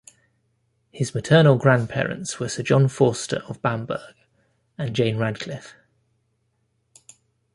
His 0.91 1.13
maternal 1.13 1.57
grandparents 1.59 2.39
were 2.39 2.49
Sir 2.49 2.63
John 2.63 2.87
Forster 2.87 3.43
of 3.47 3.61
Bamburgh 3.61 4.15
and 4.75 4.95
Jane 4.95 5.17
Radcliffe. 5.19 5.75